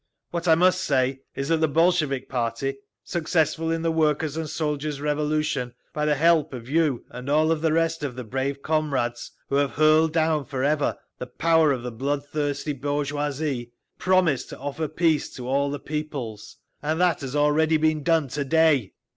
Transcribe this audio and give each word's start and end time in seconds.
What 0.31 0.47
I 0.47 0.55
must 0.55 0.81
say 0.83 1.21
is 1.35 1.49
that 1.49 1.57
the 1.57 1.67
Bolshevik 1.67 2.27
party, 2.27 2.79
successful 3.03 3.69
in 3.69 3.83
the 3.83 3.91
Workers' 3.91 4.35
and 4.35 4.49
Soldiers' 4.49 4.99
Revolution, 4.99 5.75
by 5.93 6.07
the 6.07 6.15
help 6.15 6.55
of 6.55 6.67
you 6.67 7.05
and 7.11 7.29
of 7.29 7.35
all 7.35 7.47
the 7.55 7.71
rest 7.71 8.03
of 8.03 8.15
the 8.15 8.23
brave 8.23 8.63
comrades 8.63 9.29
who 9.49 9.57
have 9.57 9.73
hurled 9.73 10.11
down 10.11 10.45
forever 10.45 10.97
the 11.19 11.27
power 11.27 11.71
of 11.71 11.83
the 11.83 11.91
blood 11.91 12.25
thirsty 12.25 12.73
bourgeoisie, 12.73 13.73
promised 13.99 14.49
to 14.49 14.57
offer 14.57 14.87
peace 14.87 15.29
to 15.35 15.47
all 15.47 15.69
the 15.69 15.77
peoples, 15.77 16.57
and 16.81 16.99
that 16.99 17.21
has 17.21 17.35
already 17.35 17.77
been 17.77 18.01
done—to 18.01 18.43
day!" 18.43 18.93